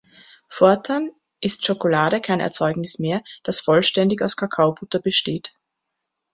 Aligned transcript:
Fortan 0.47 1.11
ist 1.41 1.63
Schokolade 1.63 2.21
kein 2.21 2.39
Erzeugnis 2.39 2.97
mehr, 2.97 3.21
das 3.43 3.59
vollständig 3.59 4.23
aus 4.23 4.35
Kakaobutter 4.35 4.99
besteht. 4.99 5.55